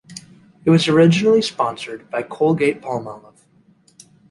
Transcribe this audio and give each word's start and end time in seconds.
It 0.65 0.71
was 0.71 0.87
originally 0.87 1.43
sponsored 1.43 2.09
by 2.09 2.23
Colgate-Palmolive. 2.23 3.41